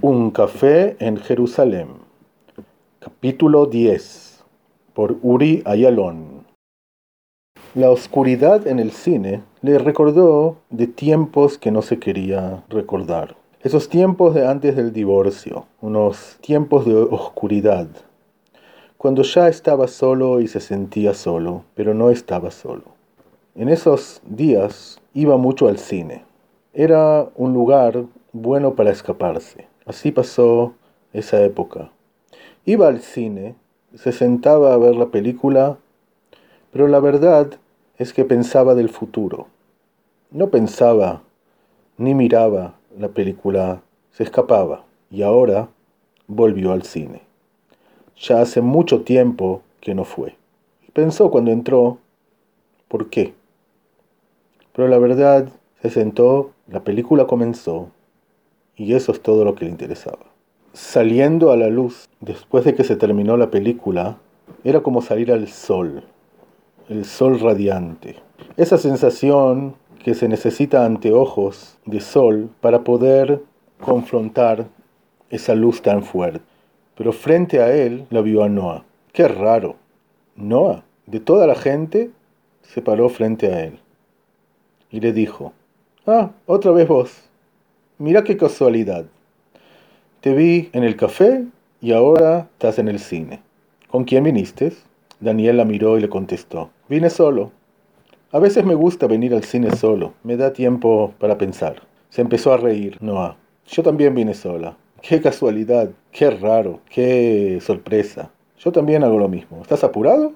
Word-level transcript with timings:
Un 0.00 0.30
café 0.30 0.96
en 1.00 1.16
Jerusalén. 1.16 1.88
Capítulo 3.00 3.66
10. 3.66 4.44
Por 4.94 5.16
Uri 5.22 5.60
Ayalon. 5.64 6.46
La 7.74 7.90
oscuridad 7.90 8.68
en 8.68 8.78
el 8.78 8.92
cine 8.92 9.42
le 9.60 9.76
recordó 9.76 10.58
de 10.70 10.86
tiempos 10.86 11.58
que 11.58 11.72
no 11.72 11.82
se 11.82 11.98
quería 11.98 12.62
recordar. 12.68 13.34
Esos 13.60 13.88
tiempos 13.88 14.34
de 14.34 14.46
antes 14.46 14.76
del 14.76 14.92
divorcio, 14.92 15.66
unos 15.80 16.38
tiempos 16.42 16.86
de 16.86 16.94
oscuridad, 16.94 17.88
cuando 18.98 19.24
ya 19.24 19.48
estaba 19.48 19.88
solo 19.88 20.38
y 20.38 20.46
se 20.46 20.60
sentía 20.60 21.12
solo, 21.12 21.64
pero 21.74 21.92
no 21.92 22.10
estaba 22.10 22.52
solo. 22.52 22.84
En 23.56 23.68
esos 23.68 24.22
días 24.24 25.00
iba 25.12 25.36
mucho 25.36 25.66
al 25.66 25.78
cine. 25.78 26.22
Era 26.72 27.28
un 27.34 27.52
lugar 27.52 28.04
bueno 28.32 28.74
para 28.74 28.92
escaparse. 28.92 29.66
Así 29.88 30.12
pasó 30.12 30.74
esa 31.14 31.42
época. 31.42 31.90
Iba 32.66 32.88
al 32.88 33.00
cine, 33.00 33.54
se 33.94 34.12
sentaba 34.12 34.74
a 34.74 34.76
ver 34.76 34.94
la 34.94 35.06
película, 35.06 35.78
pero 36.70 36.88
la 36.88 37.00
verdad 37.00 37.54
es 37.96 38.12
que 38.12 38.26
pensaba 38.26 38.74
del 38.74 38.90
futuro. 38.90 39.46
No 40.30 40.50
pensaba 40.50 41.22
ni 41.96 42.14
miraba 42.14 42.74
la 42.98 43.08
película, 43.08 43.80
se 44.10 44.24
escapaba 44.24 44.84
y 45.10 45.22
ahora 45.22 45.70
volvió 46.26 46.72
al 46.72 46.82
cine. 46.82 47.22
Ya 48.14 48.42
hace 48.42 48.60
mucho 48.60 49.04
tiempo 49.04 49.62
que 49.80 49.94
no 49.94 50.04
fue. 50.04 50.36
Pensó 50.92 51.30
cuando 51.30 51.50
entró, 51.50 51.96
¿por 52.88 53.08
qué? 53.08 53.32
Pero 54.74 54.86
la 54.86 54.98
verdad 54.98 55.48
se 55.80 55.88
sentó, 55.88 56.50
la 56.66 56.84
película 56.84 57.26
comenzó 57.26 57.88
y 58.78 58.94
eso 58.94 59.12
es 59.12 59.20
todo 59.20 59.44
lo 59.44 59.54
que 59.54 59.64
le 59.64 59.70
interesaba. 59.70 60.20
Saliendo 60.72 61.50
a 61.50 61.56
la 61.56 61.68
luz, 61.68 62.08
después 62.20 62.64
de 62.64 62.74
que 62.74 62.84
se 62.84 62.96
terminó 62.96 63.36
la 63.36 63.50
película, 63.50 64.18
era 64.64 64.80
como 64.80 65.02
salir 65.02 65.32
al 65.32 65.48
sol, 65.48 66.04
el 66.88 67.04
sol 67.04 67.40
radiante. 67.40 68.16
Esa 68.56 68.78
sensación 68.78 69.74
que 70.02 70.14
se 70.14 70.28
necesita 70.28 70.86
anteojos 70.86 71.76
de 71.84 72.00
sol 72.00 72.48
para 72.60 72.84
poder 72.84 73.42
confrontar 73.80 74.66
esa 75.28 75.54
luz 75.54 75.82
tan 75.82 76.02
fuerte. 76.02 76.40
Pero 76.94 77.12
frente 77.12 77.60
a 77.60 77.74
él 77.74 78.06
la 78.10 78.22
vio 78.22 78.42
a 78.42 78.48
Noah. 78.48 78.84
Qué 79.12 79.26
raro. 79.28 79.76
Noah, 80.36 80.84
de 81.06 81.20
toda 81.20 81.46
la 81.46 81.54
gente, 81.56 82.10
se 82.62 82.80
paró 82.80 83.08
frente 83.08 83.52
a 83.52 83.64
él 83.64 83.78
y 84.90 85.00
le 85.00 85.12
dijo, 85.12 85.52
Ah, 86.06 86.30
otra 86.46 86.72
vez 86.72 86.88
vos. 86.88 87.27
Mira 88.00 88.22
qué 88.22 88.36
casualidad. 88.36 89.06
Te 90.20 90.32
vi 90.32 90.70
en 90.72 90.84
el 90.84 90.94
café 90.94 91.44
y 91.80 91.90
ahora 91.90 92.48
estás 92.52 92.78
en 92.78 92.86
el 92.86 93.00
cine. 93.00 93.40
¿Con 93.88 94.04
quién 94.04 94.22
viniste? 94.22 94.72
Daniel 95.18 95.56
la 95.56 95.64
miró 95.64 95.98
y 95.98 96.00
le 96.00 96.08
contestó, 96.08 96.70
vine 96.88 97.10
solo. 97.10 97.50
A 98.30 98.38
veces 98.38 98.64
me 98.64 98.76
gusta 98.76 99.08
venir 99.08 99.34
al 99.34 99.42
cine 99.42 99.74
solo, 99.74 100.14
me 100.22 100.36
da 100.36 100.52
tiempo 100.52 101.12
para 101.18 101.38
pensar. 101.38 101.82
Se 102.08 102.20
empezó 102.20 102.52
a 102.52 102.56
reír, 102.56 102.98
Noah. 103.00 103.36
Yo 103.66 103.82
también 103.82 104.14
vine 104.14 104.34
sola. 104.34 104.76
Qué 105.02 105.20
casualidad, 105.20 105.90
qué 106.12 106.30
raro, 106.30 106.78
qué 106.88 107.58
sorpresa. 107.60 108.30
Yo 108.60 108.70
también 108.70 109.02
hago 109.02 109.18
lo 109.18 109.26
mismo. 109.26 109.60
¿Estás 109.60 109.82
apurado? 109.82 110.34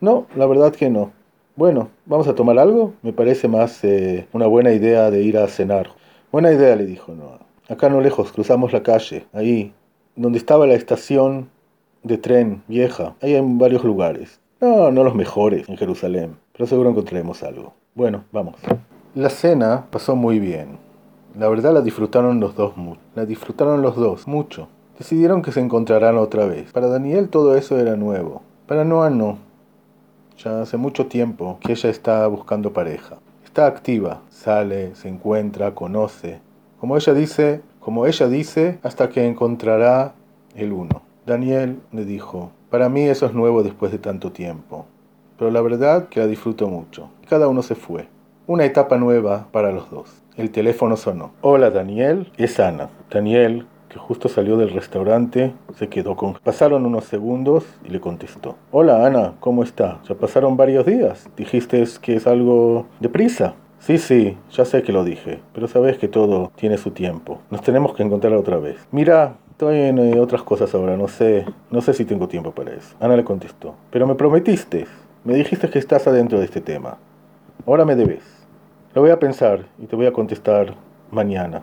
No, 0.00 0.26
la 0.34 0.46
verdad 0.46 0.74
que 0.74 0.90
no. 0.90 1.12
Bueno, 1.54 1.90
¿vamos 2.04 2.26
a 2.26 2.34
tomar 2.34 2.58
algo? 2.58 2.94
Me 3.02 3.12
parece 3.12 3.46
más 3.46 3.84
eh, 3.84 4.26
una 4.32 4.48
buena 4.48 4.72
idea 4.72 5.08
de 5.12 5.22
ir 5.22 5.38
a 5.38 5.46
cenar. 5.46 6.01
Buena 6.32 6.50
idea, 6.50 6.74
le 6.76 6.86
dijo 6.86 7.12
Noah. 7.12 7.40
Acá 7.68 7.90
no 7.90 8.00
lejos, 8.00 8.32
cruzamos 8.32 8.72
la 8.72 8.82
calle, 8.82 9.26
ahí, 9.34 9.74
donde 10.16 10.38
estaba 10.38 10.66
la 10.66 10.72
estación 10.72 11.50
de 12.02 12.16
tren 12.16 12.62
vieja. 12.68 13.16
Hay 13.20 13.34
en 13.34 13.58
varios 13.58 13.84
lugares. 13.84 14.40
No, 14.58 14.90
no 14.90 15.04
los 15.04 15.14
mejores 15.14 15.68
en 15.68 15.76
Jerusalén, 15.76 16.38
pero 16.52 16.66
seguro 16.66 16.88
encontraremos 16.88 17.42
algo. 17.42 17.74
Bueno, 17.94 18.24
vamos. 18.32 18.54
La 19.14 19.28
cena 19.28 19.84
pasó 19.90 20.16
muy 20.16 20.38
bien. 20.38 20.78
La 21.38 21.50
verdad 21.50 21.74
la 21.74 21.82
disfrutaron 21.82 22.40
los 22.40 22.56
dos 22.56 22.78
mucho. 22.78 23.00
La 23.14 23.26
disfrutaron 23.26 23.82
los 23.82 23.94
dos 23.96 24.26
mucho. 24.26 24.68
Decidieron 24.98 25.42
que 25.42 25.52
se 25.52 25.60
encontrarán 25.60 26.16
otra 26.16 26.46
vez. 26.46 26.72
Para 26.72 26.86
Daniel 26.86 27.28
todo 27.28 27.56
eso 27.56 27.78
era 27.78 27.94
nuevo. 27.96 28.40
Para 28.66 28.86
Noah 28.86 29.10
no. 29.10 29.36
Ya 30.38 30.62
hace 30.62 30.78
mucho 30.78 31.08
tiempo 31.08 31.58
que 31.60 31.72
ella 31.72 31.90
está 31.90 32.26
buscando 32.26 32.72
pareja. 32.72 33.18
Está 33.52 33.66
activa, 33.66 34.22
sale, 34.30 34.94
se 34.94 35.10
encuentra, 35.10 35.74
conoce. 35.74 36.40
Como 36.80 36.96
ella 36.96 37.12
dice, 37.12 37.60
como 37.80 38.06
ella 38.06 38.26
dice, 38.26 38.78
hasta 38.82 39.10
que 39.10 39.26
encontrará 39.26 40.14
el 40.56 40.72
uno. 40.72 41.02
Daniel 41.26 41.78
le 41.92 42.06
dijo, 42.06 42.50
para 42.70 42.88
mí 42.88 43.02
eso 43.02 43.26
es 43.26 43.34
nuevo 43.34 43.62
después 43.62 43.92
de 43.92 43.98
tanto 43.98 44.32
tiempo. 44.32 44.86
Pero 45.36 45.50
la 45.50 45.60
verdad 45.60 46.08
que 46.08 46.20
la 46.20 46.26
disfruto 46.28 46.66
mucho. 46.68 47.10
Cada 47.28 47.46
uno 47.46 47.62
se 47.62 47.74
fue. 47.74 48.08
Una 48.46 48.64
etapa 48.64 48.96
nueva 48.96 49.48
para 49.52 49.70
los 49.70 49.90
dos. 49.90 50.22
El 50.38 50.50
teléfono 50.50 50.96
sonó. 50.96 51.32
Hola 51.42 51.68
Daniel, 51.68 52.32
es 52.38 52.58
Ana. 52.58 52.88
Daniel 53.10 53.66
que 53.92 53.98
justo 53.98 54.30
salió 54.30 54.56
del 54.56 54.70
restaurante, 54.70 55.52
se 55.76 55.88
quedó 55.88 56.16
con... 56.16 56.34
Pasaron 56.42 56.86
unos 56.86 57.04
segundos 57.04 57.64
y 57.84 57.90
le 57.90 58.00
contestó. 58.00 58.56
Hola 58.70 59.06
Ana, 59.06 59.34
¿cómo 59.38 59.62
está? 59.62 60.00
Ya 60.08 60.14
pasaron 60.14 60.56
varios 60.56 60.86
días. 60.86 61.28
Dijiste 61.36 61.84
que 62.00 62.16
es 62.16 62.26
algo 62.26 62.86
deprisa. 63.00 63.54
Sí, 63.80 63.98
sí, 63.98 64.38
ya 64.50 64.64
sé 64.64 64.82
que 64.82 64.92
lo 64.92 65.04
dije, 65.04 65.40
pero 65.52 65.68
sabes 65.68 65.98
que 65.98 66.08
todo 66.08 66.50
tiene 66.56 66.78
su 66.78 66.92
tiempo. 66.92 67.40
Nos 67.50 67.60
tenemos 67.60 67.94
que 67.94 68.02
encontrar 68.02 68.32
otra 68.32 68.56
vez. 68.56 68.78
Mira, 68.92 69.34
estoy 69.50 69.76
en 69.76 69.98
eh, 69.98 70.20
otras 70.20 70.42
cosas 70.42 70.74
ahora, 70.74 70.96
no 70.96 71.08
sé, 71.08 71.44
no 71.70 71.82
sé 71.82 71.92
si 71.92 72.06
tengo 72.06 72.28
tiempo 72.28 72.52
para 72.52 72.72
eso. 72.72 72.96
Ana 72.98 73.16
le 73.16 73.24
contestó. 73.24 73.74
Pero 73.90 74.06
me 74.06 74.14
prometiste, 74.14 74.86
me 75.24 75.34
dijiste 75.34 75.68
que 75.68 75.78
estás 75.78 76.06
adentro 76.06 76.38
de 76.38 76.46
este 76.46 76.62
tema. 76.62 76.96
Ahora 77.66 77.84
me 77.84 77.94
debes. 77.94 78.22
Lo 78.94 79.02
voy 79.02 79.10
a 79.10 79.18
pensar 79.18 79.66
y 79.78 79.86
te 79.86 79.96
voy 79.96 80.06
a 80.06 80.12
contestar 80.12 80.76
mañana. 81.10 81.62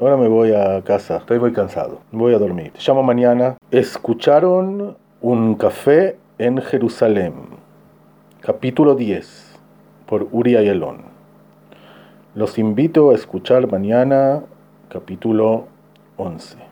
Ahora 0.00 0.16
me 0.16 0.28
voy 0.28 0.54
a 0.54 0.80
casa, 0.80 1.18
estoy 1.18 1.38
muy 1.38 1.52
cansado, 1.52 2.00
voy 2.10 2.32
a 2.32 2.38
dormir. 2.38 2.72
Te 2.72 2.80
llamo 2.80 3.02
mañana. 3.02 3.58
Escucharon 3.70 4.96
un 5.20 5.54
café 5.56 6.16
en 6.38 6.56
Jerusalén, 6.56 7.34
capítulo 8.40 8.94
10, 8.94 9.58
por 10.06 10.26
Uri 10.32 10.56
Ayalon. 10.56 11.02
Los 12.34 12.58
invito 12.58 13.10
a 13.10 13.14
escuchar 13.14 13.70
mañana, 13.70 14.42
capítulo 14.88 15.66
11. 16.16 16.69